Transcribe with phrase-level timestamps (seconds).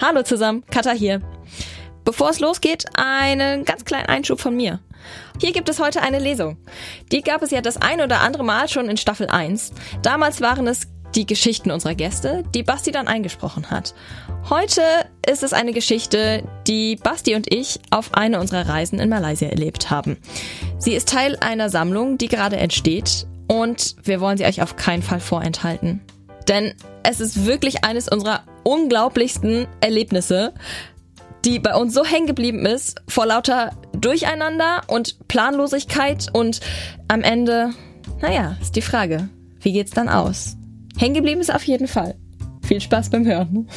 [0.00, 1.20] Hallo zusammen, Katha hier.
[2.04, 4.78] Bevor es losgeht, einen ganz kleinen Einschub von mir.
[5.40, 6.56] Hier gibt es heute eine Lesung.
[7.10, 9.72] Die gab es ja das ein oder andere Mal schon in Staffel 1.
[10.02, 13.92] Damals waren es die Geschichten unserer Gäste, die Basti dann eingesprochen hat.
[14.48, 14.82] Heute
[15.28, 19.90] ist es eine Geschichte, die Basti und ich auf einer unserer Reisen in Malaysia erlebt
[19.90, 20.16] haben.
[20.78, 25.02] Sie ist Teil einer Sammlung, die gerade entsteht und wir wollen sie euch auf keinen
[25.02, 26.02] Fall vorenthalten.
[26.48, 30.54] Denn es ist wirklich eines unserer unglaublichsten Erlebnisse,
[31.44, 36.60] die bei uns so hängen geblieben ist, vor lauter Durcheinander und Planlosigkeit und
[37.06, 37.70] am Ende,
[38.20, 39.28] naja, ist die Frage,
[39.60, 40.56] wie geht's dann aus?
[40.96, 42.16] Hängen geblieben ist auf jeden Fall.
[42.66, 43.68] Viel Spaß beim Hören.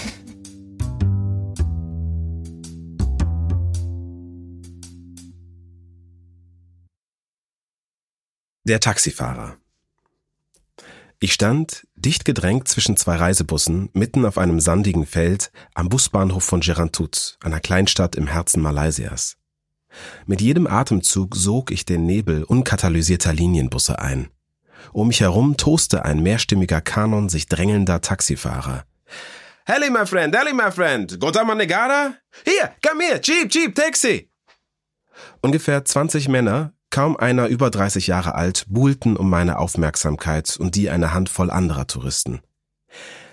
[8.64, 9.58] Der Taxifahrer.
[11.24, 16.62] Ich stand, dicht gedrängt zwischen zwei Reisebussen, mitten auf einem sandigen Feld am Busbahnhof von
[16.62, 19.38] Gerantut, einer Kleinstadt im Herzen Malaysias.
[20.26, 24.32] Mit jedem Atemzug sog ich den Nebel unkatalysierter Linienbusse ein.
[24.94, 28.86] Um mich herum toste ein mehrstimmiger Kanon sich drängelnder Taxifahrer.
[29.66, 32.16] Helly, my friend, Helly, my friend, Gotama Negara?
[32.46, 34.32] Hier, come here, Jeep, Jeep, Taxi!
[35.42, 40.90] Ungefähr 20 Männer, Kaum einer über 30 Jahre alt buhlten um meine Aufmerksamkeit und die
[40.90, 42.42] einer Handvoll anderer Touristen.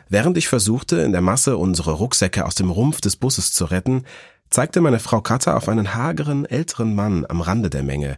[0.08, 4.04] Während ich versuchte, in der Masse unsere Rucksäcke aus dem Rumpf des Busses zu retten,
[4.48, 8.16] zeigte meine Frau Kata auf einen hageren, älteren Mann am Rande der Menge,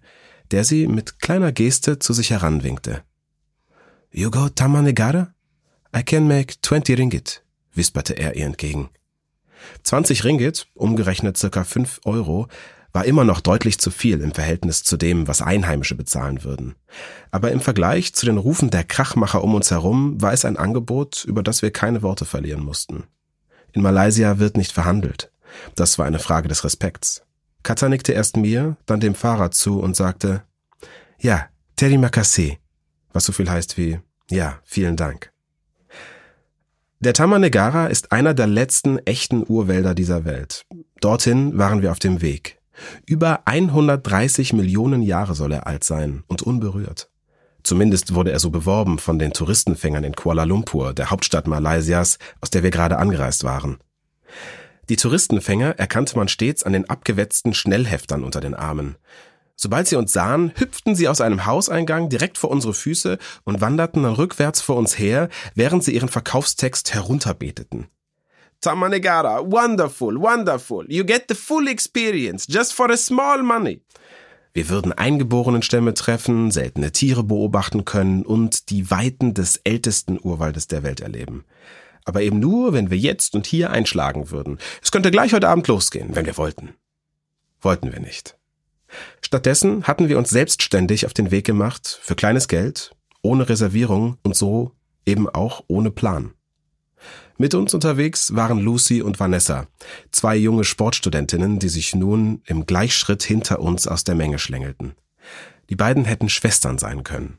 [0.51, 3.03] der sie mit kleiner Geste zu sich heranwinkte.
[4.13, 5.35] You go Tamanegara?
[5.97, 8.91] I can make 20 Ringgit, wisperte er ihr entgegen.
[9.85, 12.47] 20 Ringgit, umgerechnet circa 5 Euro,
[12.93, 16.75] war immer noch deutlich zu viel im Verhältnis zu dem, was Einheimische bezahlen würden.
[17.31, 21.25] Aber im Vergleich zu den Rufen der Krachmacher um uns herum war es ein Angebot,
[21.25, 23.05] über das wir keine Worte verlieren mussten.
[23.73, 25.31] In Malaysia wird nicht verhandelt.
[25.75, 27.23] Das war eine Frage des Respekts.
[27.63, 30.43] Kata nickte erst mir, dann dem Fahrer zu und sagte,
[31.19, 32.59] ja, terima kasih,
[33.13, 35.33] was so viel heißt wie, ja, vielen Dank.
[37.01, 40.67] Der Tamanegara ist einer der letzten echten Urwälder dieser Welt.
[41.01, 42.60] Dorthin waren wir auf dem Weg.
[43.07, 47.11] Über 130 Millionen Jahre soll er alt sein und unberührt.
[47.63, 52.51] Zumindest wurde er so beworben von den Touristenfängern in Kuala Lumpur, der Hauptstadt Malaysias, aus
[52.51, 53.79] der wir gerade angereist waren.
[54.89, 58.97] Die Touristenfänger erkannte man stets an den abgewetzten Schnellheftern unter den Armen.
[59.55, 64.03] Sobald sie uns sahen, hüpften sie aus einem Hauseingang direkt vor unsere Füße und wanderten
[64.03, 67.89] dann rückwärts vor uns her, während sie ihren Verkaufstext herunterbeteten.
[68.61, 70.85] Tamanegara, wonderful, wonderful.
[70.89, 73.83] You get the full experience, just for a small money.
[74.53, 80.67] Wir würden eingeborenen Stämme treffen, seltene Tiere beobachten können und die Weiten des ältesten Urwaldes
[80.67, 81.45] der Welt erleben.
[82.05, 84.59] Aber eben nur, wenn wir jetzt und hier einschlagen würden.
[84.83, 86.75] Es könnte gleich heute Abend losgehen, wenn wir wollten.
[87.61, 88.37] Wollten wir nicht.
[89.21, 92.91] Stattdessen hatten wir uns selbstständig auf den Weg gemacht, für kleines Geld,
[93.23, 94.73] ohne Reservierung und so
[95.07, 96.35] eben auch ohne Plan.
[97.39, 99.67] Mit uns unterwegs waren Lucy und Vanessa,
[100.13, 104.93] zwei junge Sportstudentinnen, die sich nun im Gleichschritt hinter uns aus der Menge schlängelten.
[105.71, 107.39] Die beiden hätten Schwestern sein können.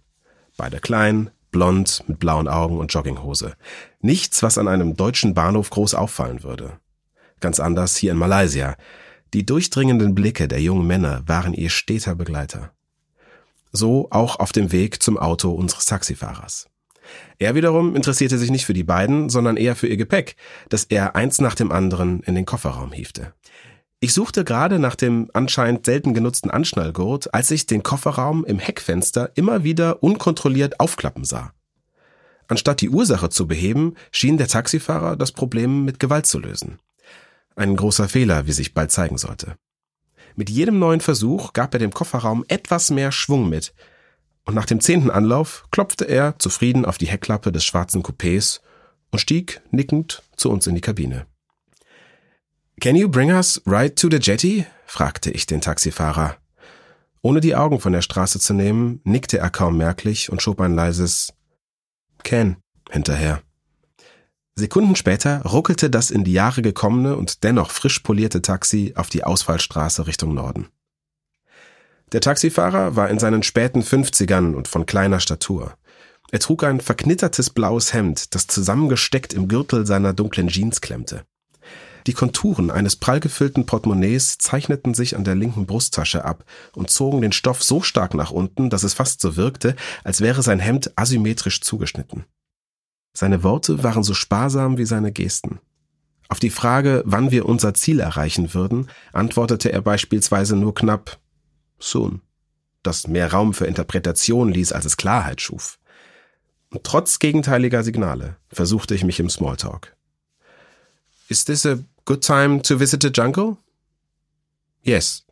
[0.57, 3.55] Beide klein, blond, mit blauen Augen und Jogginghose.
[3.99, 6.79] Nichts, was an einem deutschen Bahnhof groß auffallen würde.
[7.39, 8.75] Ganz anders hier in Malaysia.
[9.33, 12.71] Die durchdringenden Blicke der jungen Männer waren ihr steter Begleiter.
[13.71, 16.70] So auch auf dem Weg zum Auto unseres Taxifahrers.
[17.39, 20.35] Er wiederum interessierte sich nicht für die beiden, sondern eher für ihr Gepäck,
[20.69, 23.33] das er eins nach dem anderen in den Kofferraum hiefte.
[23.99, 29.31] Ich suchte gerade nach dem anscheinend selten genutzten Anschnallgurt, als ich den Kofferraum im Heckfenster
[29.35, 31.53] immer wieder unkontrolliert aufklappen sah.
[32.47, 36.79] Anstatt die Ursache zu beheben, schien der Taxifahrer das Problem mit Gewalt zu lösen.
[37.55, 39.55] Ein großer Fehler, wie sich bald zeigen sollte.
[40.35, 43.73] Mit jedem neuen Versuch gab er dem Kofferraum etwas mehr Schwung mit,
[44.45, 48.61] und nach dem zehnten Anlauf klopfte er zufrieden auf die Heckklappe des schwarzen Coupés
[49.11, 51.25] und stieg nickend zu uns in die Kabine.
[52.79, 54.65] Can you bring us right to the jetty?
[54.85, 56.37] fragte ich den Taxifahrer.
[57.21, 60.73] Ohne die Augen von der Straße zu nehmen, nickte er kaum merklich und schob ein
[60.73, 61.33] leises
[62.23, 62.57] Can
[62.89, 63.41] hinterher.
[64.55, 69.23] Sekunden später ruckelte das in die Jahre gekommene und dennoch frisch polierte Taxi auf die
[69.23, 70.67] Ausfallstraße Richtung Norden.
[72.11, 75.75] Der Taxifahrer war in seinen späten Fünfzigern und von kleiner Statur.
[76.31, 81.23] Er trug ein verknittertes blaues Hemd, das zusammengesteckt im Gürtel seiner dunklen Jeans klemmte.
[82.07, 87.31] Die Konturen eines prallgefüllten Portemonnaies zeichneten sich an der linken Brusttasche ab und zogen den
[87.31, 91.61] Stoff so stark nach unten, dass es fast so wirkte, als wäre sein Hemd asymmetrisch
[91.61, 92.25] zugeschnitten.
[93.13, 95.59] Seine Worte waren so sparsam wie seine Gesten.
[96.27, 101.19] Auf die Frage, wann wir unser Ziel erreichen würden, antwortete er beispielsweise nur knapp
[101.81, 102.21] soon,
[102.83, 105.79] das mehr Raum für Interpretation ließ, als es Klarheit schuf.
[106.69, 109.95] Und trotz gegenteiliger Signale versuchte ich mich im Smalltalk.
[111.27, 113.57] Is this a good time to visit the jungle?
[114.83, 115.25] Yes.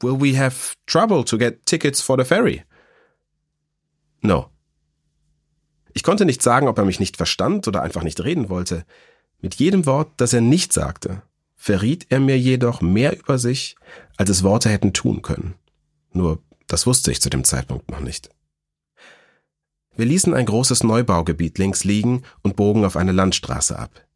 [0.00, 2.64] Will we have trouble to get tickets for the ferry?
[4.20, 4.50] No.
[5.94, 8.84] Ich konnte nicht sagen, ob er mich nicht verstand oder einfach nicht reden wollte.
[9.40, 11.22] Mit jedem Wort, das er nicht sagte,
[11.58, 13.76] verriet er mir jedoch mehr über sich,
[14.16, 15.56] als es Worte hätten tun können.
[16.12, 18.30] Nur, das wusste ich zu dem Zeitpunkt noch nicht.
[19.96, 24.06] Wir ließen ein großes Neubaugebiet links liegen und bogen auf eine Landstraße ab.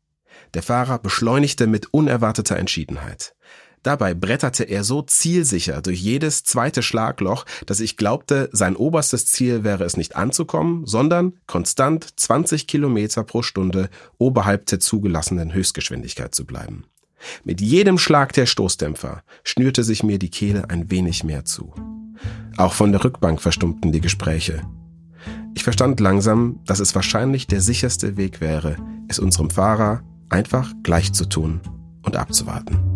[0.55, 3.35] Der Fahrer beschleunigte mit unerwarteter Entschiedenheit.
[3.83, 9.65] Dabei bretterte er so zielsicher durch jedes zweite Schlagloch, dass ich glaubte, sein oberstes Ziel
[9.65, 16.47] wäre es nicht anzukommen, sondern konstant 20 Kilometer pro Stunde oberhalb der zugelassenen Höchstgeschwindigkeit zu
[16.47, 16.85] bleiben.
[17.45, 21.73] Mit jedem Schlag der Stoßdämpfer schnürte sich mir die Kehle ein wenig mehr zu.
[22.57, 24.63] Auch von der Rückbank verstummten die Gespräche.
[25.55, 28.77] Ich verstand langsam, dass es wahrscheinlich der sicherste Weg wäre,
[29.09, 31.61] es unserem Fahrer einfach gleich zu tun
[32.03, 32.92] und abzuwarten.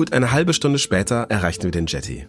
[0.00, 2.26] Gut eine halbe Stunde später erreichten wir den Jetty.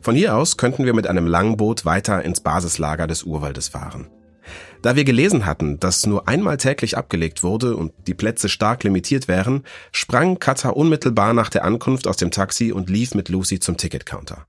[0.00, 4.08] Von hier aus könnten wir mit einem Langboot weiter ins Basislager des Urwaldes fahren.
[4.80, 9.28] Da wir gelesen hatten, dass nur einmal täglich abgelegt wurde und die Plätze stark limitiert
[9.28, 13.76] wären, sprang Kata unmittelbar nach der Ankunft aus dem Taxi und lief mit Lucy zum
[13.76, 14.46] Ticketcounter.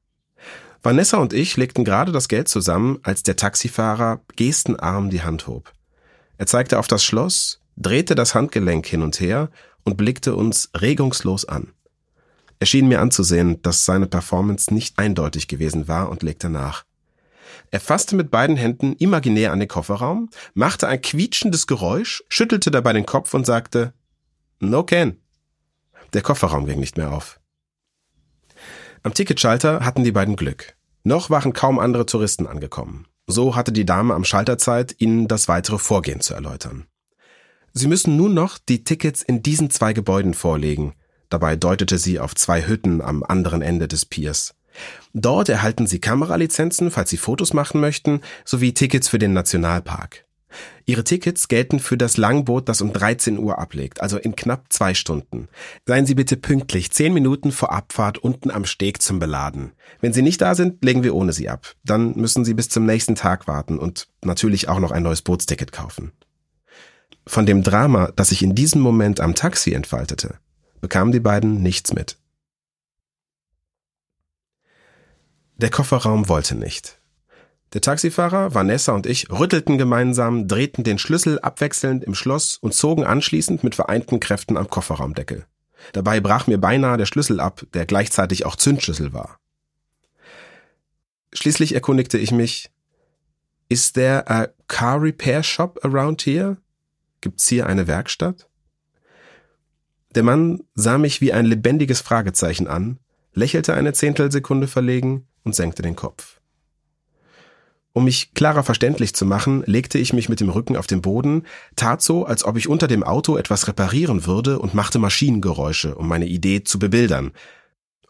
[0.81, 5.73] Vanessa und ich legten gerade das Geld zusammen, als der Taxifahrer gestenarm die Hand hob.
[6.37, 9.49] Er zeigte auf das Schloss, drehte das Handgelenk hin und her
[9.83, 11.73] und blickte uns regungslos an.
[12.61, 16.85] Er schien mir anzusehen, dass seine Performance nicht eindeutig gewesen war und legte nach.
[17.71, 22.93] Er fasste mit beiden Händen imaginär an den Kofferraum, machte ein quietschendes Geräusch, schüttelte dabei
[22.93, 23.95] den Kopf und sagte
[24.59, 25.17] No can.
[26.13, 27.39] Der Kofferraum ging nicht mehr auf.
[29.01, 30.75] Am Ticketschalter hatten die beiden Glück.
[31.03, 33.07] Noch waren kaum andere Touristen angekommen.
[33.25, 36.85] So hatte die Dame am Schalter Zeit, ihnen das weitere Vorgehen zu erläutern.
[37.73, 40.93] Sie müssen nun noch die Tickets in diesen zwei Gebäuden vorlegen,
[41.31, 44.53] Dabei deutete sie auf zwei Hütten am anderen Ende des Piers.
[45.13, 50.25] Dort erhalten Sie Kameralizenzen, falls Sie Fotos machen möchten, sowie Tickets für den Nationalpark.
[50.85, 54.93] Ihre Tickets gelten für das Langboot, das um 13 Uhr ablegt, also in knapp zwei
[54.93, 55.47] Stunden.
[55.85, 59.71] Seien Sie bitte pünktlich, zehn Minuten vor Abfahrt unten am Steg zum Beladen.
[60.01, 61.75] Wenn Sie nicht da sind, legen wir ohne Sie ab.
[61.85, 65.71] Dann müssen Sie bis zum nächsten Tag warten und natürlich auch noch ein neues Bootsticket
[65.71, 66.11] kaufen.
[67.25, 70.39] Von dem Drama, das sich in diesem Moment am Taxi entfaltete,
[70.81, 72.17] bekamen die beiden nichts mit.
[75.55, 76.99] Der Kofferraum wollte nicht.
[77.73, 83.05] Der Taxifahrer, Vanessa und ich rüttelten gemeinsam, drehten den Schlüssel abwechselnd im Schloss und zogen
[83.05, 85.45] anschließend mit vereinten Kräften am Kofferraumdeckel.
[85.93, 89.39] Dabei brach mir beinahe der Schlüssel ab, der gleichzeitig auch Zündschlüssel war.
[91.33, 92.69] Schließlich erkundigte ich mich,
[93.69, 96.57] Is there a car repair shop around here?
[97.21, 98.49] Gibt's hier eine Werkstatt?
[100.15, 102.99] Der Mann sah mich wie ein lebendiges Fragezeichen an,
[103.33, 106.41] lächelte eine Zehntelsekunde verlegen und senkte den Kopf.
[107.93, 111.45] Um mich klarer verständlich zu machen, legte ich mich mit dem Rücken auf den Boden,
[111.75, 116.07] tat so, als ob ich unter dem Auto etwas reparieren würde und machte Maschinengeräusche, um
[116.07, 117.31] meine Idee zu bebildern.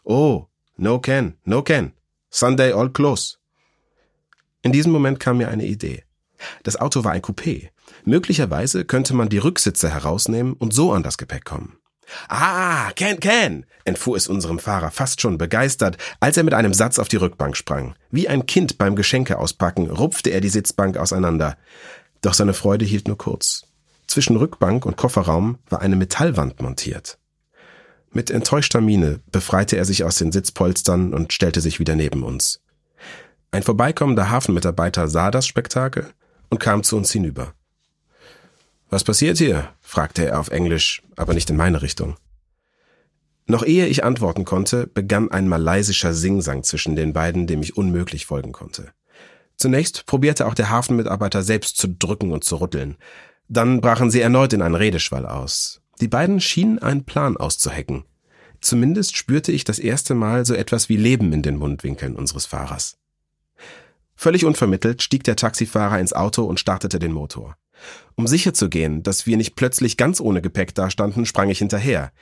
[0.04, 1.92] Oh, no can, no can.
[2.30, 3.38] Sunday all close.
[4.62, 6.04] In diesem Moment kam mir eine Idee.
[6.62, 7.70] Das Auto war ein Coupé.
[8.04, 11.76] Möglicherweise könnte man die Rücksitze herausnehmen und so an das Gepäck kommen.
[12.28, 16.98] Ah, Ken, Ken, entfuhr es unserem Fahrer fast schon begeistert, als er mit einem Satz
[16.98, 17.94] auf die Rückbank sprang.
[18.10, 21.56] Wie ein Kind beim Geschenke auspacken, rupfte er die Sitzbank auseinander.
[22.20, 23.64] Doch seine Freude hielt nur kurz.
[24.06, 27.18] Zwischen Rückbank und Kofferraum war eine Metallwand montiert.
[28.10, 32.60] Mit enttäuschter Miene befreite er sich aus den Sitzpolstern und stellte sich wieder neben uns.
[33.50, 36.12] Ein vorbeikommender Hafenmitarbeiter sah das Spektakel
[36.50, 37.54] und kam zu uns hinüber.
[38.92, 39.70] Was passiert hier?
[39.80, 42.16] fragte er auf Englisch, aber nicht in meine Richtung.
[43.46, 48.26] Noch ehe ich antworten konnte, begann ein malaysischer Singsang zwischen den beiden, dem ich unmöglich
[48.26, 48.92] folgen konnte.
[49.56, 52.98] Zunächst probierte auch der Hafenmitarbeiter selbst zu drücken und zu rütteln.
[53.48, 55.80] Dann brachen sie erneut in einen Redeschwall aus.
[56.02, 58.04] Die beiden schienen einen Plan auszuhecken.
[58.60, 62.98] Zumindest spürte ich das erste Mal so etwas wie Leben in den Mundwinkeln unseres Fahrers.
[64.16, 67.56] Völlig unvermittelt stieg der Taxifahrer ins Auto und startete den Motor.
[68.14, 72.12] Um sicher zu gehen, dass wir nicht plötzlich ganz ohne Gepäck dastanden, sprang ich hinterher.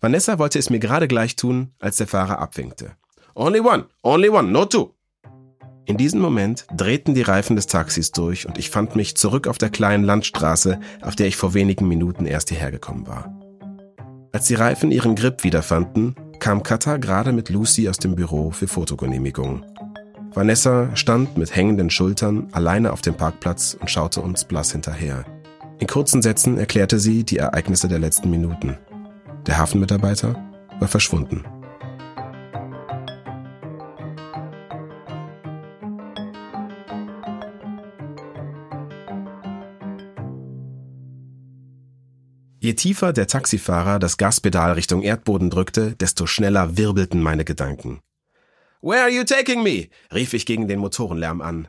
[0.00, 2.92] Vanessa wollte es mir gerade gleich tun, als der Fahrer abwinkte.
[3.34, 4.94] Only one, only one, no two.
[5.86, 9.58] In diesem Moment drehten die Reifen des Taxis durch und ich fand mich zurück auf
[9.58, 13.34] der kleinen Landstraße, auf der ich vor wenigen Minuten erst hierher gekommen war.
[14.32, 18.68] Als die Reifen ihren Grip wiederfanden, kam Kata gerade mit Lucy aus dem Büro für
[18.68, 19.64] Fotogenehmigungen.
[20.32, 25.24] Vanessa stand mit hängenden Schultern alleine auf dem Parkplatz und schaute uns blass hinterher.
[25.80, 28.78] In kurzen Sätzen erklärte sie die Ereignisse der letzten Minuten.
[29.46, 30.36] Der Hafenmitarbeiter
[30.78, 31.42] war verschwunden.
[42.60, 48.00] Je tiefer der Taxifahrer das Gaspedal Richtung Erdboden drückte, desto schneller wirbelten meine Gedanken.
[48.82, 49.88] Where are you taking me?
[50.10, 51.68] rief ich gegen den Motorenlärm an.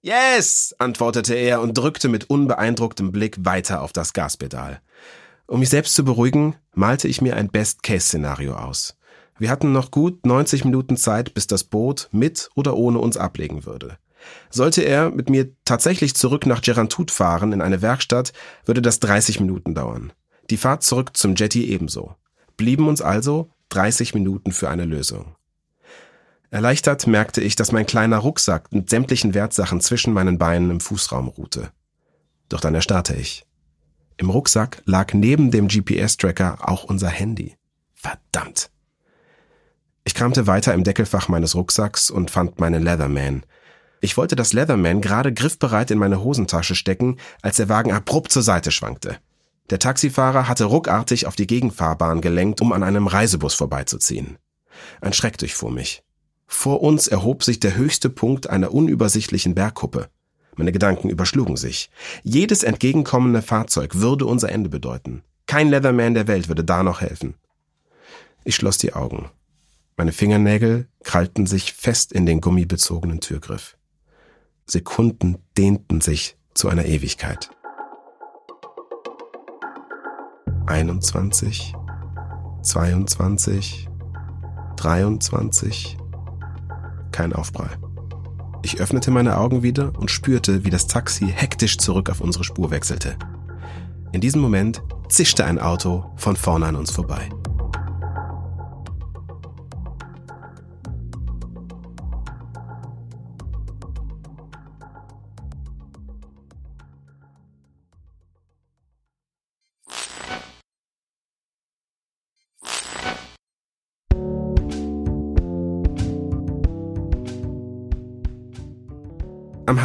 [0.00, 4.80] Yes, antwortete er und drückte mit unbeeindrucktem Blick weiter auf das Gaspedal.
[5.46, 8.96] Um mich selbst zu beruhigen, malte ich mir ein Best-Case-Szenario aus.
[9.38, 13.66] Wir hatten noch gut 90 Minuten Zeit, bis das Boot mit oder ohne uns ablegen
[13.66, 13.98] würde.
[14.48, 18.32] Sollte er mit mir tatsächlich zurück nach Gerantut fahren in eine Werkstatt,
[18.64, 20.14] würde das 30 Minuten dauern.
[20.48, 22.14] Die Fahrt zurück zum Jetty ebenso.
[22.56, 25.36] Blieben uns also 30 Minuten für eine Lösung.
[26.50, 31.28] Erleichtert merkte ich, dass mein kleiner Rucksack mit sämtlichen Wertsachen zwischen meinen Beinen im Fußraum
[31.28, 31.70] ruhte.
[32.48, 33.44] Doch dann erstarrte ich.
[34.16, 37.56] Im Rucksack lag neben dem GPS-Tracker auch unser Handy.
[37.94, 38.70] Verdammt!
[40.04, 43.44] Ich kramte weiter im Deckelfach meines Rucksacks und fand meinen Leatherman.
[44.00, 48.42] Ich wollte das Leatherman gerade griffbereit in meine Hosentasche stecken, als der Wagen abrupt zur
[48.42, 49.18] Seite schwankte.
[49.68, 54.38] Der Taxifahrer hatte ruckartig auf die Gegenfahrbahn gelenkt, um an einem Reisebus vorbeizuziehen.
[55.00, 56.04] Ein Schreck durchfuhr mich.
[56.46, 60.08] Vor uns erhob sich der höchste Punkt einer unübersichtlichen Bergkuppe.
[60.56, 61.90] Meine Gedanken überschlugen sich.
[62.22, 65.22] Jedes entgegenkommende Fahrzeug würde unser Ende bedeuten.
[65.46, 67.34] Kein Leatherman der Welt würde da noch helfen.
[68.44, 69.30] Ich schloss die Augen.
[69.96, 73.76] Meine Fingernägel krallten sich fest in den gummibezogenen Türgriff.
[74.66, 77.50] Sekunden dehnten sich zu einer Ewigkeit.
[80.66, 81.74] 21,
[82.62, 83.88] 22,
[84.76, 85.96] 23,
[87.16, 87.70] kein Aufprall.
[88.62, 92.70] Ich öffnete meine Augen wieder und spürte, wie das Taxi hektisch zurück auf unsere Spur
[92.70, 93.16] wechselte.
[94.12, 97.30] In diesem Moment zischte ein Auto von vorne an uns vorbei.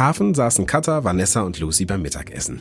[0.02, 2.60] Hafen saßen Katha, Vanessa und Lucy beim Mittagessen.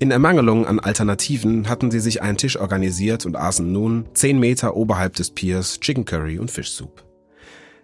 [0.00, 4.76] In Ermangelung an Alternativen hatten sie sich einen Tisch organisiert und aßen nun zehn Meter
[4.76, 7.04] oberhalb des Piers Chicken Curry und Fischsoup.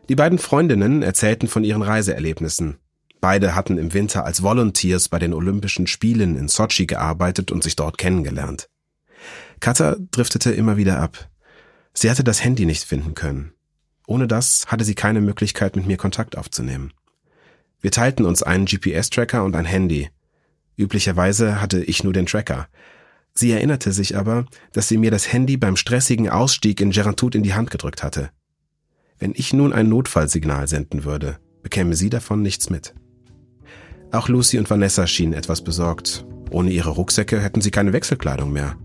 [0.08, 2.78] Die beiden Freundinnen erzählten von ihren Reiseerlebnissen.
[3.20, 7.76] Beide hatten im Winter als Volunteers bei den Olympischen Spielen in Sochi gearbeitet und sich
[7.76, 8.68] dort kennengelernt.
[9.60, 11.30] Katha driftete immer wieder ab.
[11.94, 13.52] Sie hatte das Handy nicht finden können.
[14.08, 16.92] Ohne das hatte sie keine Möglichkeit, mit mir Kontakt aufzunehmen.
[17.84, 20.08] Wir teilten uns einen GPS-Tracker und ein Handy.
[20.78, 22.66] Üblicherweise hatte ich nur den Tracker.
[23.34, 27.42] Sie erinnerte sich aber, dass sie mir das Handy beim stressigen Ausstieg in Gerantut in
[27.42, 28.30] die Hand gedrückt hatte.
[29.18, 32.94] Wenn ich nun ein Notfallsignal senden würde, bekäme sie davon nichts mit.
[34.12, 36.24] Auch Lucy und Vanessa schienen etwas besorgt.
[36.50, 38.76] Ohne ihre Rucksäcke hätten sie keine Wechselkleidung mehr.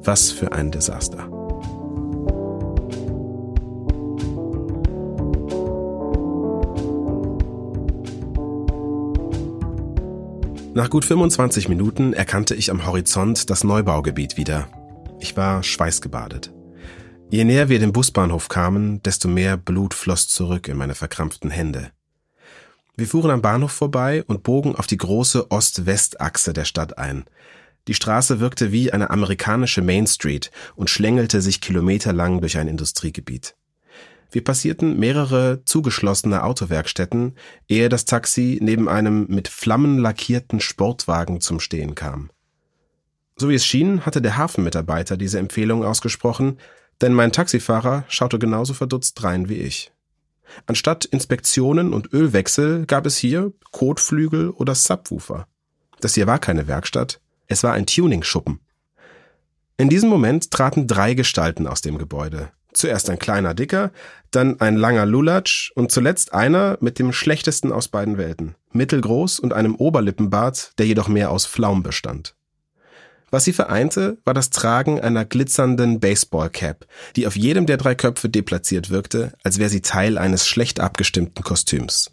[0.00, 1.35] Was für ein Desaster.
[10.76, 14.68] Nach gut 25 Minuten erkannte ich am Horizont das Neubaugebiet wieder.
[15.20, 16.52] Ich war schweißgebadet.
[17.30, 21.92] Je näher wir dem Busbahnhof kamen, desto mehr Blut floss zurück in meine verkrampften Hände.
[22.94, 27.24] Wir fuhren am Bahnhof vorbei und bogen auf die große Ost-West-Achse der Stadt ein.
[27.88, 33.55] Die Straße wirkte wie eine amerikanische Main Street und schlängelte sich kilometerlang durch ein Industriegebiet.
[34.36, 37.36] Wir passierten mehrere zugeschlossene Autowerkstätten,
[37.68, 42.28] ehe das Taxi neben einem mit Flammen lackierten Sportwagen zum Stehen kam.
[43.36, 46.58] So wie es schien, hatte der Hafenmitarbeiter diese Empfehlung ausgesprochen,
[47.00, 49.90] denn mein Taxifahrer schaute genauso verdutzt rein wie ich.
[50.66, 55.46] Anstatt Inspektionen und Ölwechsel gab es hier Kotflügel oder Subwoofer.
[56.00, 58.60] Das hier war keine Werkstatt, es war ein Tuningschuppen.
[59.78, 62.50] In diesem Moment traten drei Gestalten aus dem Gebäude.
[62.76, 63.90] Zuerst ein kleiner Dicker,
[64.30, 68.54] dann ein langer Lulatsch und zuletzt einer mit dem schlechtesten aus beiden Welten.
[68.72, 72.36] Mittelgroß und einem Oberlippenbart, der jedoch mehr aus Flaum bestand.
[73.30, 78.28] Was sie vereinte, war das Tragen einer glitzernden Baseballcap, die auf jedem der drei Köpfe
[78.28, 82.10] deplatziert wirkte, als wäre sie Teil eines schlecht abgestimmten Kostüms.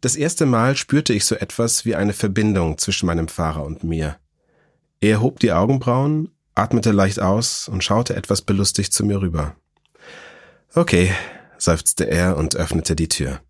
[0.00, 4.16] Das erste Mal spürte ich so etwas wie eine Verbindung zwischen meinem Fahrer und mir.
[5.02, 9.54] Er hob die Augenbrauen, atmete leicht aus und schaute etwas belustigt zu mir rüber.
[10.74, 11.12] Okay,
[11.56, 13.40] seufzte er und öffnete die Tür.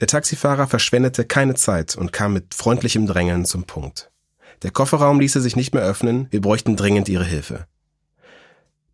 [0.00, 4.10] Der Taxifahrer verschwendete keine Zeit und kam mit freundlichem Drängeln zum Punkt.
[4.62, 7.66] Der Kofferraum ließe sich nicht mehr öffnen, wir bräuchten dringend ihre Hilfe.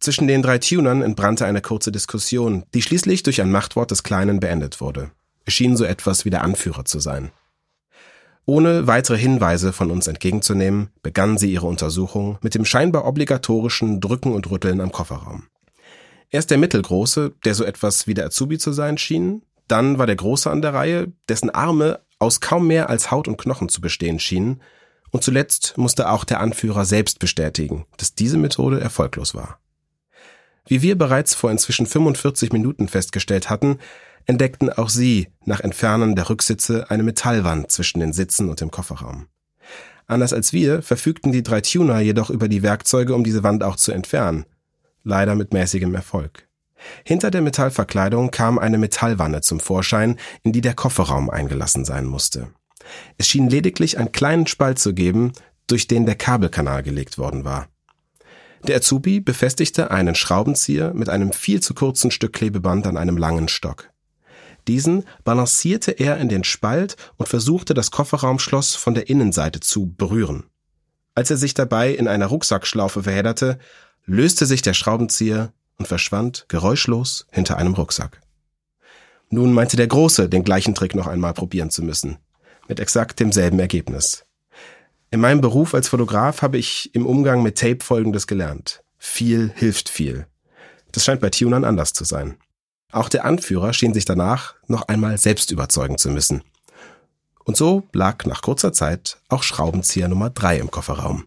[0.01, 4.41] Zwischen den drei Tunern entbrannte eine kurze Diskussion, die schließlich durch ein Machtwort des Kleinen
[4.41, 5.11] beendet wurde.
[5.45, 7.31] Es schien so etwas wie der Anführer zu sein.
[8.49, 14.33] Ohne weitere Hinweise von uns entgegenzunehmen, begann sie ihre Untersuchung mit dem scheinbar obligatorischen Drücken
[14.33, 15.49] und Rütteln am Kofferraum.
[16.31, 20.15] Erst der Mittelgroße, der so etwas wie der Azubi zu sein schien, dann war der
[20.15, 24.21] Große an der Reihe, dessen Arme aus kaum mehr als Haut und Knochen zu bestehen
[24.21, 24.63] schienen,
[25.11, 29.61] und zuletzt musste auch der Anführer selbst bestätigen, dass diese Methode erfolglos war.
[30.67, 33.79] Wie wir bereits vor inzwischen 45 Minuten festgestellt hatten,
[34.27, 39.27] entdeckten auch sie nach Entfernen der Rücksitze eine Metallwand zwischen den Sitzen und dem Kofferraum.
[40.07, 43.77] Anders als wir verfügten die drei Tuner jedoch über die Werkzeuge, um diese Wand auch
[43.77, 44.45] zu entfernen.
[45.03, 46.47] Leider mit mäßigem Erfolg.
[47.05, 52.49] Hinter der Metallverkleidung kam eine Metallwanne zum Vorschein, in die der Kofferraum eingelassen sein musste.
[53.19, 55.33] Es schien lediglich einen kleinen Spalt zu geben,
[55.67, 57.69] durch den der Kabelkanal gelegt worden war.
[58.67, 63.49] Der Azubi befestigte einen Schraubenzieher mit einem viel zu kurzen Stück Klebeband an einem langen
[63.49, 63.91] Stock.
[64.69, 70.45] Diesen balancierte er in den Spalt und versuchte das Kofferraumschloss von der Innenseite zu berühren.
[71.15, 73.59] Als er sich dabei in einer Rucksackschlaufe verhedderte,
[74.05, 78.21] löste sich der Schraubenzieher und verschwand geräuschlos hinter einem Rucksack.
[79.31, 82.19] Nun meinte der Große, den gleichen Trick noch einmal probieren zu müssen,
[82.69, 84.25] mit exakt demselben Ergebnis.
[85.11, 88.83] In meinem Beruf als Fotograf habe ich im Umgang mit Tape Folgendes gelernt.
[88.99, 90.27] Viel hilft viel.
[90.93, 92.37] Das scheint bei Tunern anders zu sein.
[92.93, 96.43] Auch der Anführer schien sich danach noch einmal selbst überzeugen zu müssen.
[97.45, 101.27] Und so lag nach kurzer Zeit auch Schraubenzieher Nummer drei im Kofferraum.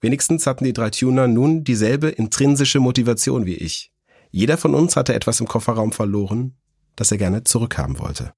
[0.00, 3.92] Wenigstens hatten die drei Tuner nun dieselbe intrinsische Motivation wie ich.
[4.30, 6.54] Jeder von uns hatte etwas im Kofferraum verloren,
[6.96, 8.34] das er gerne zurückhaben wollte.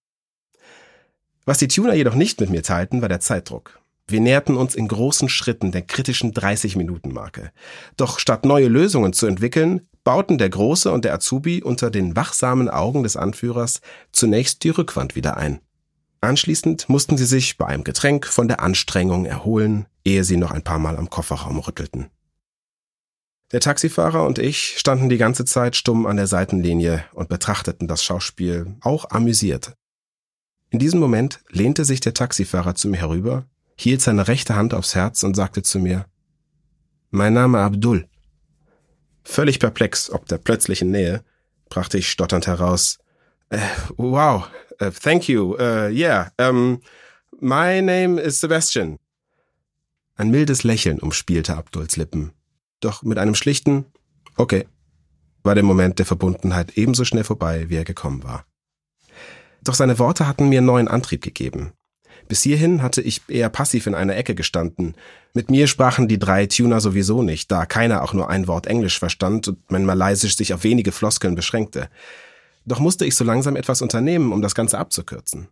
[1.47, 3.81] Was die Tuner jedoch nicht mit mir teilten, war der Zeitdruck.
[4.07, 7.53] Wir näherten uns in großen Schritten der kritischen 30-Minuten-Marke.
[7.97, 12.69] Doch statt neue Lösungen zu entwickeln, bauten der Große und der Azubi unter den wachsamen
[12.69, 13.81] Augen des Anführers
[14.13, 15.61] zunächst die Rückwand wieder ein.
[16.21, 20.63] Anschließend mussten sie sich bei einem Getränk von der Anstrengung erholen, ehe sie noch ein
[20.63, 22.11] paar Mal am Kofferraum rüttelten.
[23.53, 28.03] Der Taxifahrer und ich standen die ganze Zeit stumm an der Seitenlinie und betrachteten das
[28.03, 29.75] Schauspiel, auch amüsiert.
[30.71, 34.95] In diesem Moment lehnte sich der Taxifahrer zu mir herüber, hielt seine rechte Hand aufs
[34.95, 36.07] Herz und sagte zu mir,
[37.11, 38.09] Mein Name Abdul.
[39.25, 41.25] Völlig perplex ob der plötzlichen Nähe,
[41.69, 42.99] brachte ich stotternd heraus,
[43.53, 43.59] uh,
[43.97, 44.49] Wow,
[44.81, 46.81] uh, thank you, uh, yeah, um,
[47.41, 48.99] my name is Sebastian.
[50.17, 52.33] Ein mildes Lächeln umspielte Abduls Lippen.
[52.81, 53.87] Doch mit einem schlichten
[54.37, 54.67] Okay
[55.45, 58.47] war der Moment der Verbundenheit ebenso schnell vorbei, wie er gekommen war.
[59.63, 61.73] Doch seine Worte hatten mir neuen Antrieb gegeben.
[62.29, 64.95] Bis hierhin hatte ich eher passiv in einer Ecke gestanden.
[65.35, 68.99] Mit mir sprachen die drei Tuner sowieso nicht, da keiner auch nur ein Wort Englisch
[68.99, 71.89] verstand und mein Malaysisch sich auf wenige Floskeln beschränkte.
[72.65, 75.49] Doch musste ich so langsam etwas unternehmen, um das Ganze abzukürzen.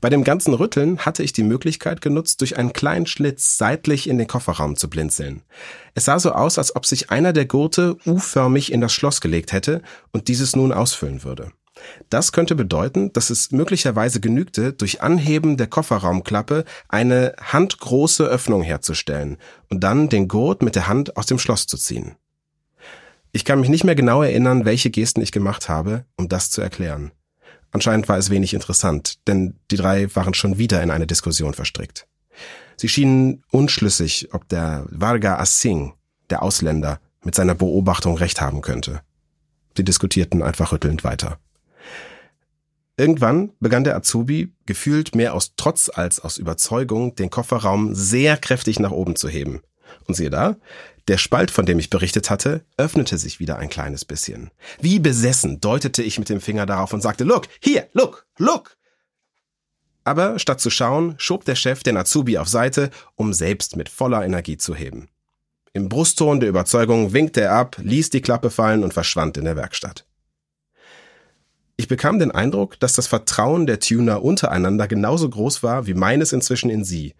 [0.00, 4.18] Bei dem ganzen Rütteln hatte ich die Möglichkeit genutzt, durch einen kleinen Schlitz seitlich in
[4.18, 5.42] den Kofferraum zu blinzeln.
[5.94, 9.52] Es sah so aus, als ob sich einer der Gurte U-förmig in das Schloss gelegt
[9.52, 9.80] hätte
[10.12, 11.50] und dieses nun ausfüllen würde.
[12.10, 19.36] Das könnte bedeuten, dass es möglicherweise genügte, durch Anheben der Kofferraumklappe eine handgroße Öffnung herzustellen
[19.68, 22.16] und dann den Gurt mit der Hand aus dem Schloss zu ziehen.
[23.32, 26.62] Ich kann mich nicht mehr genau erinnern, welche Gesten ich gemacht habe, um das zu
[26.62, 27.12] erklären.
[27.70, 32.06] Anscheinend war es wenig interessant, denn die drei waren schon wieder in eine Diskussion verstrickt.
[32.76, 35.94] Sie schienen unschlüssig, ob der Varga Assing,
[36.30, 39.02] der Ausländer, mit seiner Beobachtung recht haben könnte.
[39.76, 41.38] Sie diskutierten einfach rüttelnd weiter.
[42.96, 48.78] Irgendwann begann der Azubi, gefühlt mehr aus Trotz als aus Überzeugung, den Kofferraum sehr kräftig
[48.78, 49.60] nach oben zu heben.
[50.06, 50.56] Und siehe da,
[51.08, 54.50] der Spalt, von dem ich berichtet hatte, öffnete sich wieder ein kleines bisschen.
[54.80, 58.76] Wie besessen deutete ich mit dem Finger darauf und sagte, look, hier, look, look.
[60.02, 64.24] Aber statt zu schauen, schob der Chef den Azubi auf Seite, um selbst mit voller
[64.24, 65.08] Energie zu heben.
[65.72, 69.56] Im Brustton der Überzeugung winkte er ab, ließ die Klappe fallen und verschwand in der
[69.56, 70.06] Werkstatt.
[71.76, 76.32] Ich bekam den Eindruck, dass das Vertrauen der Tuner untereinander genauso groß war wie meines
[76.32, 77.14] inzwischen in sie.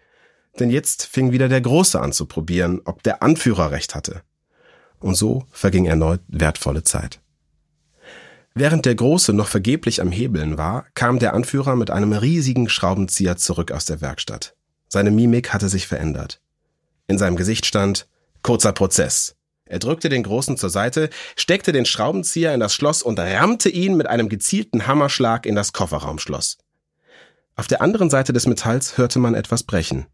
[0.59, 4.23] Denn jetzt fing wieder der Große an zu probieren, ob der Anführer recht hatte.
[4.99, 7.21] Und so verging erneut wertvolle Zeit.
[8.55, 13.37] Während der Große noch vergeblich am Hebeln war, kam der Anführer mit einem riesigen Schraubenzieher
[13.37, 14.55] zurück aus der Werkstatt.
[14.87, 16.41] Seine Mimik hatte sich verändert.
[17.07, 18.07] In seinem Gesicht stand
[18.41, 19.36] kurzer Prozess.
[19.69, 23.95] Er drückte den Großen zur Seite, steckte den Schraubenzieher in das Schloss und rammte ihn
[23.95, 26.57] mit einem gezielten Hammerschlag in das Kofferraumschloss.
[27.55, 30.05] Auf der anderen Seite des Metalls hörte man etwas brechen.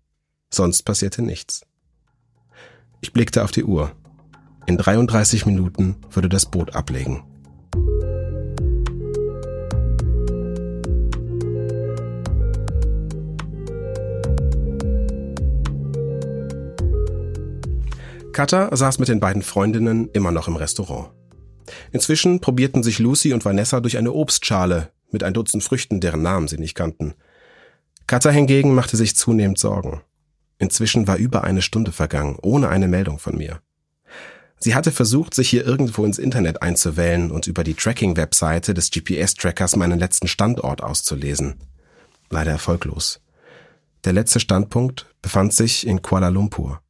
[0.49, 1.61] Sonst passierte nichts.
[3.01, 3.91] Ich blickte auf die Uhr.
[4.65, 7.23] In 33 Minuten würde das Boot ablegen.
[18.33, 21.11] Katha saß mit den beiden Freundinnen immer noch im Restaurant.
[21.91, 26.47] Inzwischen probierten sich Lucy und Vanessa durch eine Obstschale mit ein Dutzend Früchten, deren Namen
[26.47, 27.13] sie nicht kannten.
[28.07, 30.01] Katha hingegen machte sich zunehmend Sorgen.
[30.57, 33.61] Inzwischen war über eine Stunde vergangen, ohne eine Meldung von mir.
[34.59, 39.75] Sie hatte versucht, sich hier irgendwo ins Internet einzuwählen und über die Tracking-Webseite des GPS-Trackers
[39.75, 41.55] meinen letzten Standort auszulesen.
[42.29, 43.21] Leider erfolglos.
[44.05, 46.82] Der letzte Standpunkt befand sich in Kuala Lumpur.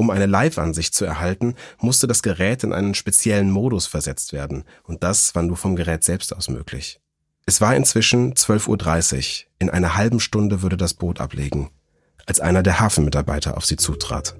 [0.00, 5.02] Um eine Live-Ansicht zu erhalten, musste das Gerät in einen speziellen Modus versetzt werden, und
[5.02, 7.00] das war nur vom Gerät selbst aus möglich.
[7.44, 9.50] Es war inzwischen 12.30 Uhr.
[9.58, 11.68] In einer halben Stunde würde das Boot ablegen,
[12.24, 14.36] als einer der Hafenmitarbeiter auf sie zutrat.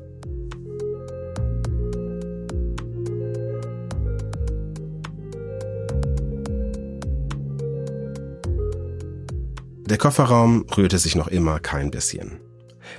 [9.85, 12.41] Der Kofferraum rührte sich noch immer kein bisschen.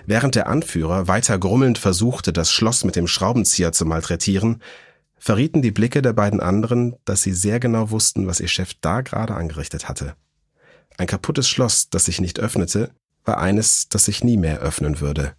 [0.06, 4.62] Während der Anführer weiter grummelnd versuchte, das Schloss mit dem Schraubenzieher zu malträtieren,
[5.18, 9.02] verrieten die Blicke der beiden anderen, dass sie sehr genau wussten, was ihr Chef da
[9.02, 10.16] gerade angerichtet hatte.
[10.98, 12.92] Ein kaputtes Schloss, das sich nicht öffnete,
[13.24, 15.36] war eines, das sich nie mehr öffnen würde.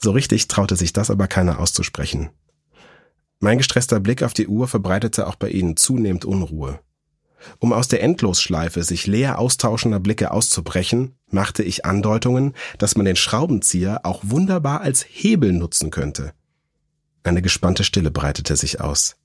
[0.00, 2.30] So richtig traute sich das aber keiner auszusprechen.
[3.40, 6.78] Mein gestresster Blick auf die Uhr verbreitete auch bei ihnen zunehmend Unruhe.
[7.58, 13.16] Um aus der Endlosschleife sich leer austauschender Blicke auszubrechen, machte ich Andeutungen, dass man den
[13.16, 16.32] Schraubenzieher auch wunderbar als Hebel nutzen könnte.
[17.24, 19.16] Eine gespannte Stille breitete sich aus.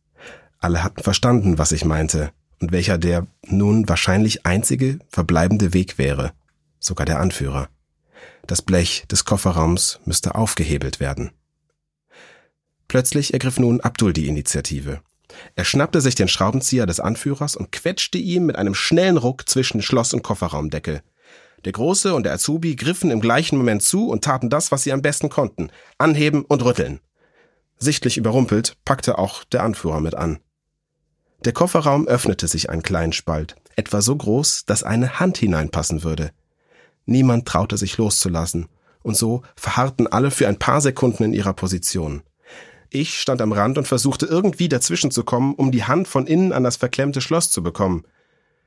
[0.59, 6.33] Alle hatten verstanden, was ich meinte und welcher der nun wahrscheinlich einzige verbleibende Weg wäre,
[6.79, 7.69] sogar der Anführer.
[8.45, 11.31] Das Blech des Kofferraums müsste aufgehebelt werden.
[12.87, 15.01] Plötzlich ergriff nun Abdul die Initiative.
[15.55, 19.81] Er schnappte sich den Schraubenzieher des Anführers und quetschte ihm mit einem schnellen Ruck zwischen
[19.81, 21.01] Schloss und Kofferraumdeckel.
[21.65, 24.93] Der Große und der Azubi griffen im gleichen Moment zu und taten das, was sie
[24.93, 25.69] am besten konnten.
[25.97, 26.99] Anheben und rütteln.
[27.77, 30.39] Sichtlich überrumpelt packte auch der Anführer mit an.
[31.45, 36.31] Der Kofferraum öffnete sich einen kleinen Spalt, etwa so groß, dass eine Hand hineinpassen würde.
[37.05, 38.67] Niemand traute sich loszulassen,
[39.03, 42.23] und so verharrten alle für ein paar Sekunden in ihrer Position.
[42.89, 46.53] Ich stand am Rand und versuchte irgendwie dazwischen zu kommen, um die Hand von innen
[46.53, 48.05] an das verklemmte Schloss zu bekommen.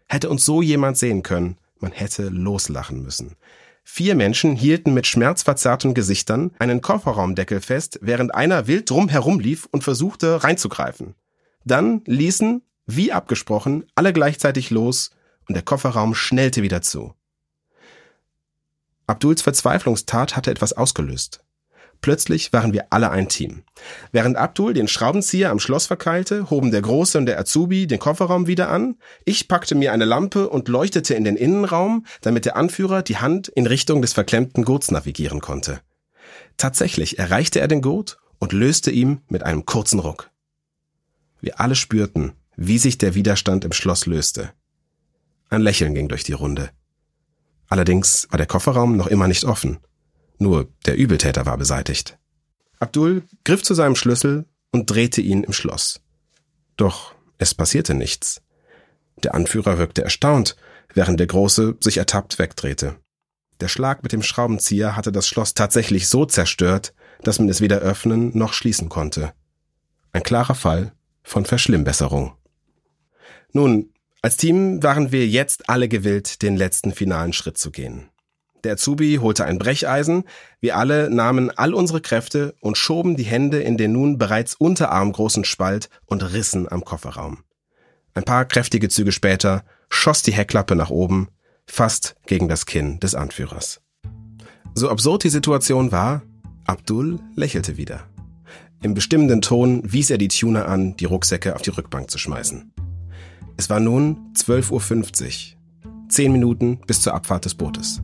[0.09, 3.37] Hätte uns so jemand sehen können, man hätte loslachen müssen.
[3.83, 9.83] Vier Menschen hielten mit schmerzverzerrten Gesichtern einen Kofferraumdeckel fest, während einer wild drum herumlief und
[9.83, 11.15] versuchte reinzugreifen.
[11.65, 15.11] Dann ließen, wie abgesprochen, alle gleichzeitig los
[15.49, 17.15] und der Kofferraum schnellte wieder zu.
[19.07, 21.43] Abduls Verzweiflungstat hatte etwas ausgelöst.
[22.01, 23.63] Plötzlich waren wir alle ein Team.
[24.11, 28.47] Während Abdul den Schraubenzieher am Schloss verkeilte, hoben der Große und der Azubi den Kofferraum
[28.47, 28.97] wieder an.
[29.27, 33.49] Ich packte mir eine Lampe und leuchtete in den Innenraum, damit der Anführer die Hand
[33.49, 35.81] in Richtung des verklemmten Gurts navigieren konnte.
[36.57, 40.31] Tatsächlich erreichte er den Gurt und löste ihm mit einem kurzen Ruck.
[41.43, 44.53] Wir alle spürten, wie sich der Widerstand im Schloss löste.
[45.51, 46.71] Ein Lächeln ging durch die Runde.
[47.69, 49.79] Allerdings war der Kofferraum noch immer nicht offen.
[50.41, 52.19] Nur der Übeltäter war beseitigt.
[52.79, 56.01] Abdul griff zu seinem Schlüssel und drehte ihn im Schloss.
[56.77, 58.41] Doch es passierte nichts.
[59.23, 60.57] Der Anführer wirkte erstaunt,
[60.95, 62.97] während der Große sich ertappt wegdrehte.
[63.61, 67.79] Der Schlag mit dem Schraubenzieher hatte das Schloss tatsächlich so zerstört, dass man es weder
[67.81, 69.35] öffnen noch schließen konnte.
[70.13, 72.33] Ein klarer Fall von Verschlimmbesserung.
[73.53, 78.09] Nun, als Team waren wir jetzt alle gewillt, den letzten finalen Schritt zu gehen.
[78.65, 80.25] Der Azubi holte ein Brecheisen,
[80.61, 85.45] wir alle nahmen all unsere Kräfte und schoben die Hände in den nun bereits unterarmgroßen
[85.45, 87.39] Spalt und rissen am Kofferraum.
[88.15, 91.29] Ein paar kräftige Züge später schoss die Heckklappe nach oben,
[91.67, 93.81] fast gegen das Kinn des Anführers.
[94.75, 96.23] So absurd die Situation war,
[96.67, 98.05] Abdul lächelte wieder.
[98.83, 102.73] Im bestimmenden Ton wies er die Tuner an, die Rucksäcke auf die Rückbank zu schmeißen.
[103.57, 105.61] Es war nun 12.50 Uhr.
[106.09, 108.01] Zehn Minuten bis zur Abfahrt des Bootes.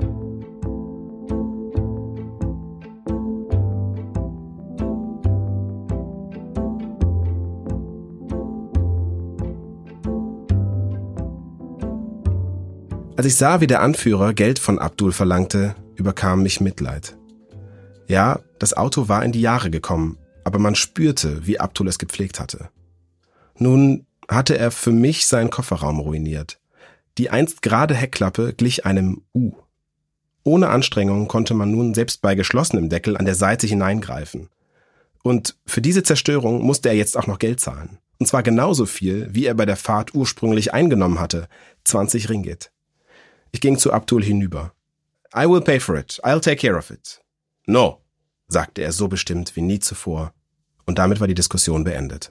[13.16, 17.16] Als ich sah, wie der Anführer Geld von Abdul verlangte, überkam mich Mitleid.
[18.08, 22.38] Ja, das Auto war in die Jahre gekommen, aber man spürte, wie Abdul es gepflegt
[22.38, 22.68] hatte.
[23.58, 26.60] Nun hatte er für mich seinen Kofferraum ruiniert.
[27.16, 29.52] Die einst gerade Heckklappe glich einem U.
[30.44, 34.50] Ohne Anstrengung konnte man nun selbst bei geschlossenem Deckel an der Seite hineingreifen.
[35.22, 37.98] Und für diese Zerstörung musste er jetzt auch noch Geld zahlen.
[38.18, 41.48] Und zwar genauso viel, wie er bei der Fahrt ursprünglich eingenommen hatte.
[41.84, 42.70] 20 Ringgit.
[43.56, 44.74] Ich ging zu Abdul hinüber.
[45.34, 46.20] I will pay for it.
[46.22, 47.22] I'll take care of it.
[47.66, 48.02] No,
[48.48, 50.34] sagte er so bestimmt wie nie zuvor.
[50.84, 52.30] Und damit war die Diskussion beendet.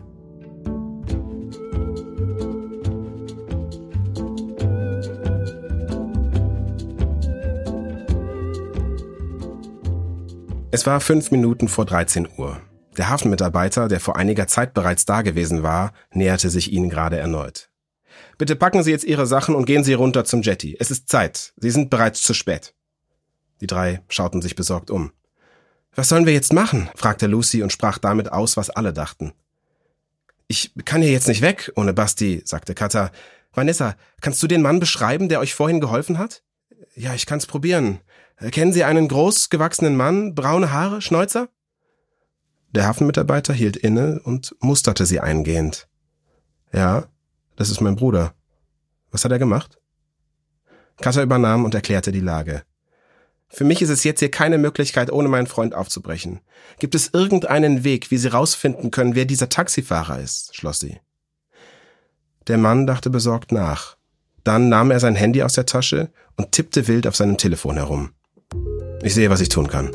[10.70, 12.62] Es war fünf Minuten vor 13 Uhr.
[13.00, 17.72] Der Hafenmitarbeiter, der vor einiger Zeit bereits da gewesen war, näherte sich ihnen gerade erneut.
[18.38, 20.76] Bitte packen Sie jetzt Ihre Sachen und gehen Sie runter zum Jetty.
[20.80, 21.54] Es ist Zeit.
[21.58, 22.74] Sie sind bereits zu spät.
[23.62, 25.12] Die drei schauten sich besorgt um.
[25.94, 26.90] Was sollen wir jetzt machen?
[26.96, 29.34] fragte Lucy und sprach damit aus, was alle dachten.
[30.48, 33.12] Ich kann hier jetzt nicht weg ohne Basti, sagte Katha.
[33.54, 36.44] Vanessa, kannst du den Mann beschreiben, der euch vorhin geholfen hat?
[36.96, 38.02] Ja, ich kann's probieren.
[38.52, 41.48] Kennen Sie einen groß gewachsenen Mann, braune Haare, Schnäuzer?
[42.76, 45.88] Der Hafenmitarbeiter hielt inne und musterte sie eingehend.
[46.74, 47.08] Ja,
[47.56, 48.34] das ist mein Bruder.
[49.12, 49.80] Was hat er gemacht?
[51.02, 52.64] Katha übernahm und erklärte die Lage.
[53.48, 56.42] Für mich ist es jetzt hier keine Möglichkeit, ohne meinen Freund aufzubrechen.
[56.80, 60.56] Gibt es irgendeinen Weg, wie Sie rausfinden können, wer dieser Taxifahrer ist?
[60.56, 61.00] schloss sie.
[62.48, 63.98] Der Mann dachte besorgt nach.
[64.44, 68.12] Dann nahm er sein Handy aus der Tasche und tippte wild auf seinem Telefon herum.
[69.02, 69.92] Ich sehe, was ich tun kann.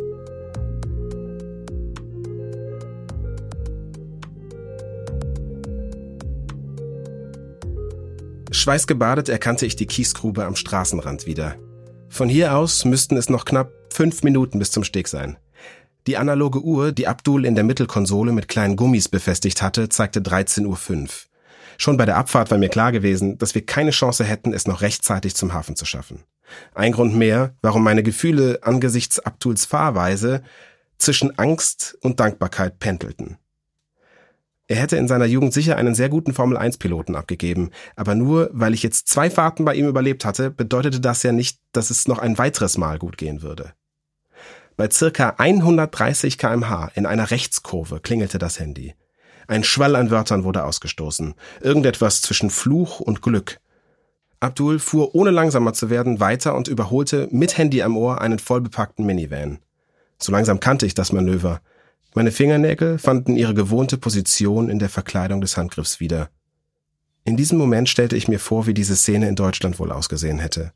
[8.60, 11.56] Schweißgebadet erkannte ich die Kiesgrube am Straßenrand wieder.
[12.10, 15.38] Von hier aus müssten es noch knapp fünf Minuten bis zum Steg sein.
[16.06, 20.66] Die analoge Uhr, die Abdul in der Mittelkonsole mit kleinen Gummis befestigt hatte, zeigte 13.05
[20.66, 21.08] Uhr.
[21.78, 24.82] Schon bei der Abfahrt war mir klar gewesen, dass wir keine Chance hätten, es noch
[24.82, 26.24] rechtzeitig zum Hafen zu schaffen.
[26.74, 30.42] Ein Grund mehr, warum meine Gefühle angesichts Abduls Fahrweise
[30.98, 33.38] zwischen Angst und Dankbarkeit pendelten.
[34.70, 38.84] Er hätte in seiner Jugend sicher einen sehr guten Formel-1-Piloten abgegeben, aber nur weil ich
[38.84, 42.38] jetzt zwei Fahrten bei ihm überlebt hatte, bedeutete das ja nicht, dass es noch ein
[42.38, 43.72] weiteres Mal gut gehen würde.
[44.76, 48.94] Bei circa 130 kmh in einer Rechtskurve klingelte das Handy.
[49.48, 53.58] Ein Schwall an Wörtern wurde ausgestoßen, irgendetwas zwischen Fluch und Glück.
[54.38, 59.04] Abdul fuhr ohne langsamer zu werden weiter und überholte mit Handy am Ohr einen vollbepackten
[59.04, 59.58] Minivan.
[60.16, 61.60] So langsam kannte ich das Manöver.
[62.14, 66.30] Meine Fingernägel fanden ihre gewohnte Position in der Verkleidung des Handgriffs wieder.
[67.24, 70.72] In diesem Moment stellte ich mir vor, wie diese Szene in Deutschland wohl ausgesehen hätte.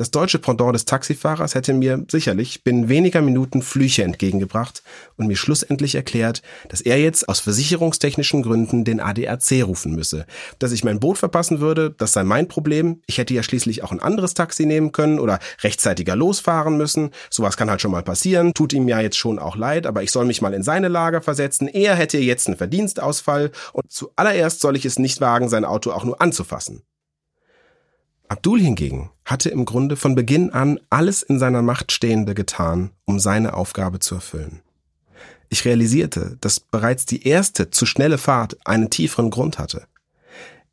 [0.00, 4.82] Das deutsche Pendant des Taxifahrers hätte mir sicherlich binnen weniger Minuten Flüche entgegengebracht
[5.18, 10.24] und mir schlussendlich erklärt, dass er jetzt aus versicherungstechnischen Gründen den ADAC rufen müsse,
[10.58, 13.92] dass ich mein Boot verpassen würde, das sei mein Problem, ich hätte ja schließlich auch
[13.92, 18.54] ein anderes Taxi nehmen können oder rechtzeitiger losfahren müssen, sowas kann halt schon mal passieren,
[18.54, 21.20] tut ihm ja jetzt schon auch leid, aber ich soll mich mal in seine Lage
[21.20, 25.90] versetzen, er hätte jetzt einen Verdienstausfall und zuallererst soll ich es nicht wagen, sein Auto
[25.92, 26.84] auch nur anzufassen.
[28.30, 33.18] Abdul hingegen hatte im Grunde von Beginn an alles in seiner Macht Stehende getan, um
[33.18, 34.62] seine Aufgabe zu erfüllen.
[35.48, 39.88] Ich realisierte, dass bereits die erste zu schnelle Fahrt einen tieferen Grund hatte.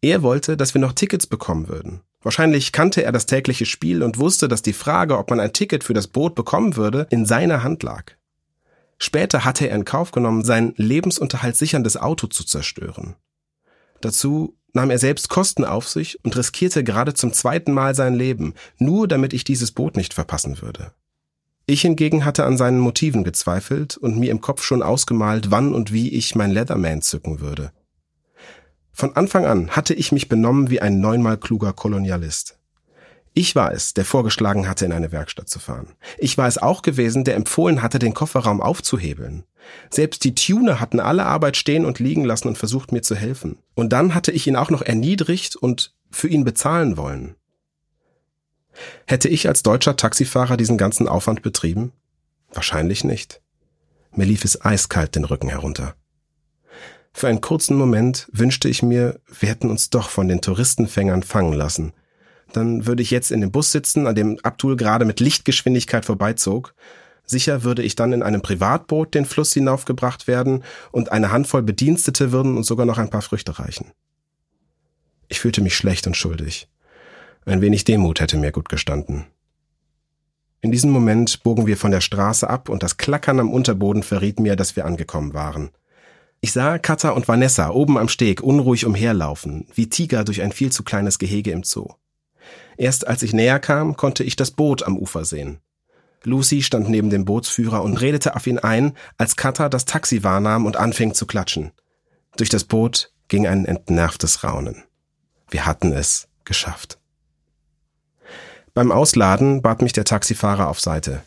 [0.01, 2.01] Er wollte, dass wir noch Tickets bekommen würden.
[2.21, 5.83] Wahrscheinlich kannte er das tägliche Spiel und wusste, dass die Frage, ob man ein Ticket
[5.83, 8.11] für das Boot bekommen würde, in seiner Hand lag.
[8.99, 13.15] Später hatte er in Kauf genommen, sein Lebensunterhalt sicherndes Auto zu zerstören.
[14.01, 18.53] Dazu nahm er selbst Kosten auf sich und riskierte gerade zum zweiten Mal sein Leben,
[18.77, 20.91] nur damit ich dieses Boot nicht verpassen würde.
[21.65, 25.91] Ich hingegen hatte an seinen Motiven gezweifelt und mir im Kopf schon ausgemalt, wann und
[25.91, 27.71] wie ich mein Leatherman zücken würde.
[28.91, 32.59] Von Anfang an hatte ich mich benommen wie ein neunmal kluger Kolonialist.
[33.33, 35.95] Ich war es, der vorgeschlagen hatte, in eine Werkstatt zu fahren.
[36.19, 39.43] Ich war es auch gewesen, der empfohlen hatte, den Kofferraum aufzuhebeln.
[39.89, 43.57] Selbst die Tuner hatten alle Arbeit stehen und liegen lassen und versucht mir zu helfen.
[43.75, 47.35] Und dann hatte ich ihn auch noch erniedrigt und für ihn bezahlen wollen.
[49.05, 51.91] Hätte ich als deutscher Taxifahrer diesen ganzen Aufwand betrieben?
[52.51, 53.41] Wahrscheinlich nicht.
[54.15, 55.95] Mir lief es eiskalt den Rücken herunter.
[57.13, 61.53] Für einen kurzen Moment wünschte ich mir, wir hätten uns doch von den Touristenfängern fangen
[61.53, 61.93] lassen–
[62.53, 66.73] dann würde ich jetzt in dem Bus sitzen, an dem Abdul gerade mit Lichtgeschwindigkeit vorbeizog.
[67.29, 72.31] Sicher würde ich dann in einem Privatboot den Fluss hinaufgebracht werden und eine Handvoll Bedienstete
[72.31, 73.91] würden uns sogar noch ein paar Früchte reichen.
[75.27, 76.69] Ich fühlte mich schlecht und schuldig.
[77.45, 79.25] Ein wenig Demut hätte mir gut gestanden.
[80.61, 84.39] In diesem Moment bogen wir von der Straße ab und das Klackern am Unterboden verriet
[84.39, 85.71] mir, dass wir angekommen waren.
[86.39, 90.71] Ich sah Katha und Vanessa oben am Steg unruhig umherlaufen, wie Tiger durch ein viel
[90.71, 91.89] zu kleines Gehege im Zoo.
[92.77, 95.59] Erst als ich näher kam, konnte ich das Boot am Ufer sehen.
[96.27, 100.65] Lucy stand neben dem Bootsführer und redete auf ihn ein, als Katha das Taxi wahrnahm
[100.65, 101.71] und anfing zu klatschen.
[102.35, 104.83] Durch das Boot ging ein entnervtes Raunen.
[105.49, 106.99] Wir hatten es geschafft.
[108.73, 111.23] Beim Ausladen bat mich der Taxifahrer auf Seite.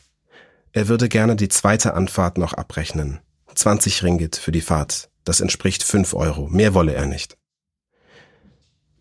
[0.72, 3.20] Er würde gerne die zweite Anfahrt noch abrechnen.
[3.54, 5.08] 20 Ringgit für die Fahrt.
[5.24, 6.46] Das entspricht 5 Euro.
[6.48, 7.38] Mehr wolle er nicht.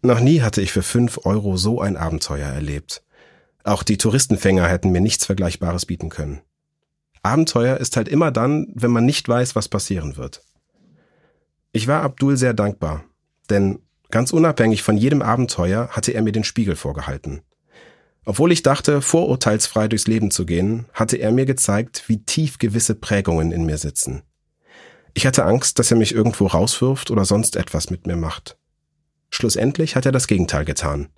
[0.01, 3.03] Noch nie hatte ich für 5 Euro so ein Abenteuer erlebt.
[3.63, 6.41] Auch die Touristenfänger hätten mir nichts Vergleichbares bieten können.
[7.21, 10.41] Abenteuer ist halt immer dann, wenn man nicht weiß, was passieren wird.
[11.71, 13.03] Ich war Abdul sehr dankbar,
[13.49, 17.41] denn ganz unabhängig von jedem Abenteuer hatte er mir den Spiegel vorgehalten.
[18.25, 22.95] Obwohl ich dachte, vorurteilsfrei durchs Leben zu gehen, hatte er mir gezeigt, wie tief gewisse
[22.95, 24.23] Prägungen in mir sitzen.
[25.13, 28.57] Ich hatte Angst, dass er mich irgendwo rauswirft oder sonst etwas mit mir macht.
[29.31, 31.09] Schlussendlich hat er das Gegenteil getan.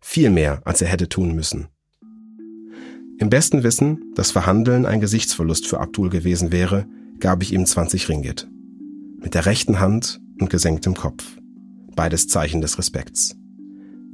[0.00, 1.68] Viel mehr, als er hätte tun müssen.
[3.18, 6.86] Im besten Wissen, dass Verhandeln ein Gesichtsverlust für Abdul gewesen wäre,
[7.18, 8.48] gab ich ihm 20 Ringgit.
[9.18, 11.24] Mit der rechten Hand und gesenktem Kopf.
[11.94, 13.36] Beides Zeichen des Respekts.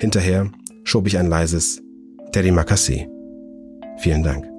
[0.01, 0.51] Hinterher
[0.83, 1.81] schob ich ein leises
[2.33, 3.07] Terima kasih.
[3.99, 4.56] Vielen Dank.